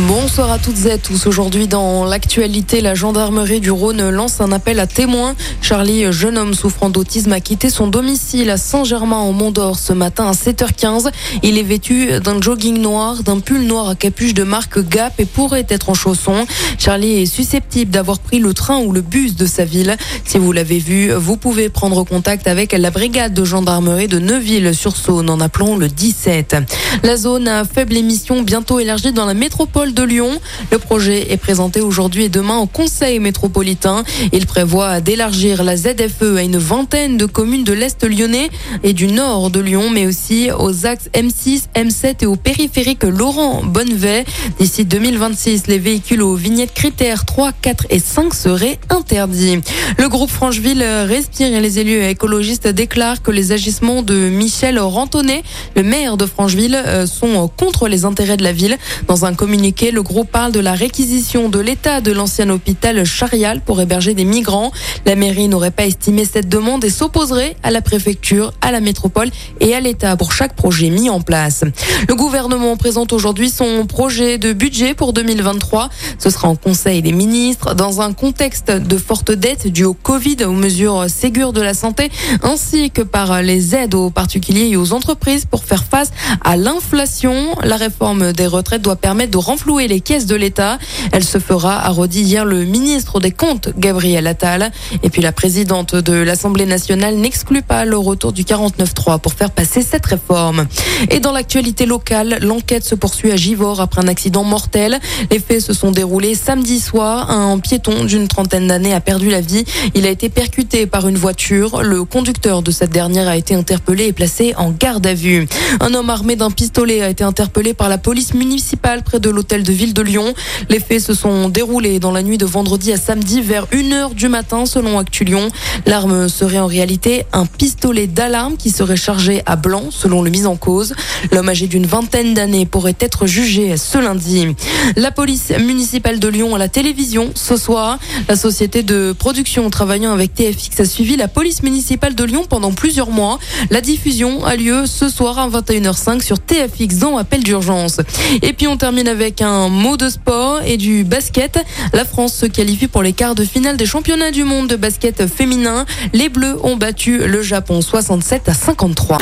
[0.00, 1.26] Bonsoir à toutes et à tous.
[1.26, 5.34] Aujourd'hui, dans l'actualité, la gendarmerie du Rhône lance un appel à témoins.
[5.62, 9.94] Charlie, jeune homme souffrant d'autisme, a quitté son domicile à Saint-Germain au Mont d'Or ce
[9.94, 11.10] matin à 7h15.
[11.42, 15.24] Il est vêtu d'un jogging noir, d'un pull noir à capuche de marque Gap et
[15.24, 16.44] pourrait être en chaussons.
[16.78, 19.96] Charlie est susceptible d'avoir pris le train ou le bus de sa ville.
[20.26, 25.30] Si vous l'avez vu, vous pouvez prendre contact avec la brigade de gendarmerie de Neuville-sur-Saône
[25.30, 26.56] en appelant le 17.
[27.02, 30.40] La zone à faible émission bientôt élargie dans la métropole de Lyon.
[30.70, 34.04] Le projet est présenté aujourd'hui et demain au Conseil métropolitain.
[34.32, 38.50] Il prévoit d'élargir la ZFE à une vingtaine de communes de l'Est lyonnais
[38.82, 43.62] et du nord de Lyon, mais aussi aux axes M6, M7 et au périphérique Laurent
[43.64, 44.24] Bonnevet.
[44.58, 49.60] D'ici 2026, les véhicules aux vignettes critères 3, 4 et 5 seraient interdits.
[49.98, 55.42] Le groupe Francheville respire et les élus écologistes déclarent que les agissements de Michel Rantonnet,
[55.74, 58.76] le maire de Francheville, euh, sont contre les intérêts de la ville.
[59.06, 63.60] Dans un communiqué le groupe parle de la réquisition de l'état de l'ancien hôpital Charial
[63.60, 64.70] pour héberger des migrants.
[65.04, 69.28] La mairie n'aurait pas estimé cette demande et s'opposerait à la préfecture, à la métropole
[69.58, 71.64] et à l'État pour chaque projet mis en place.
[72.08, 75.88] Le gouvernement présente aujourd'hui son projet de budget pour 2023.
[76.18, 80.44] Ce sera en conseil des ministres dans un contexte de forte dette due au Covid,
[80.44, 82.10] aux mesures Ségur de la santé,
[82.42, 86.12] ainsi que par les aides aux particuliers et aux entreprises pour faire face
[86.44, 87.34] à l'inflation.
[87.64, 90.78] La réforme des retraites doit permettre de renflouer louer les caisses de l'État.
[91.12, 94.70] Elle se fera, a redit hier le ministre des Comptes, Gabriel Attal.
[95.02, 99.50] Et puis la présidente de l'Assemblée nationale n'exclut pas le retour du 49-3 pour faire
[99.50, 100.66] passer cette réforme.
[101.10, 105.00] Et dans l'actualité locale, l'enquête se poursuit à Givors après un accident mortel.
[105.30, 107.30] Les faits se sont déroulés samedi soir.
[107.30, 109.64] Un piéton d'une trentaine d'années a perdu la vie.
[109.94, 111.82] Il a été percuté par une voiture.
[111.82, 115.48] Le conducteur de cette dernière a été interpellé et placé en garde à vue.
[115.80, 119.62] Un homme armé d'un pistolet a été interpellé par la police municipale près de l'hôtel
[119.62, 120.34] de ville de Lyon.
[120.68, 124.28] Les faits se sont déroulés dans la nuit de vendredi à samedi vers 1h du
[124.28, 125.50] matin selon Actu Lyon.
[125.86, 130.46] L'arme serait en réalité un pistolet d'alarme qui serait chargé à blanc selon le mis
[130.46, 130.94] en cause.
[131.30, 134.48] L'homme âgé d'une vingtaine d'années pourrait être jugé ce lundi.
[134.96, 138.00] La police municipale de Lyon à la télévision ce soir.
[138.28, 142.72] La société de production travaillant avec TFX a suivi la police municipale de Lyon pendant
[142.72, 143.38] plusieurs mois.
[143.70, 148.00] La diffusion a lieu ce soir à 21h05 sur TFX dans appel d'urgence.
[148.42, 151.58] Et puis on termine avec un un mot de sport et du basket.
[151.92, 155.26] La France se qualifie pour les quarts de finale des championnats du monde de basket
[155.26, 155.86] féminin.
[156.12, 159.18] Les Bleus ont battu le Japon 67 à 53.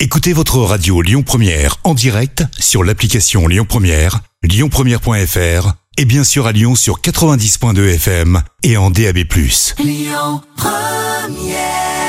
[0.00, 6.46] Écoutez votre radio Lyon Première en direct sur l'application Lyon Première, lyonpremière.fr et bien sûr
[6.46, 9.18] à Lyon sur 90.2 FM et en DAB+.
[9.78, 11.99] Lyon Première